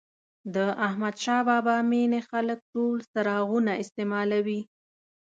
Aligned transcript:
د 0.55 0.57
احمدشاه 0.87 1.45
بابا 1.49 1.75
مېنې 1.91 2.19
خلک 2.29 2.59
ټول 2.73 2.97
څراغونه 3.11 3.73
استعمالوي. 3.83 4.61